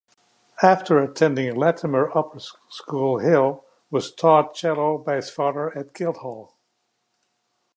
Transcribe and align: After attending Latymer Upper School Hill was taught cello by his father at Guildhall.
After 0.63 0.97
attending 0.97 1.53
Latymer 1.53 2.09
Upper 2.15 2.39
School 2.69 3.19
Hill 3.19 3.63
was 3.91 4.11
taught 4.11 4.55
cello 4.55 4.97
by 4.97 5.17
his 5.17 5.29
father 5.29 5.77
at 5.77 5.93
Guildhall. 5.93 6.57